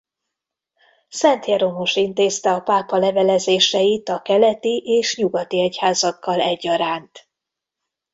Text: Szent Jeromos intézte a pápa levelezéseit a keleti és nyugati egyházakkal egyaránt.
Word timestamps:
Szent 1.09 1.45
Jeromos 1.45 1.95
intézte 1.95 2.53
a 2.53 2.59
pápa 2.59 2.97
levelezéseit 2.97 4.09
a 4.09 4.21
keleti 4.21 4.81
és 4.85 5.17
nyugati 5.17 5.61
egyházakkal 5.61 6.39
egyaránt. 6.41 7.29